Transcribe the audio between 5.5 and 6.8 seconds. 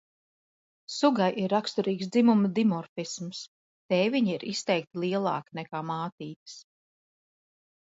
nekā mātītes.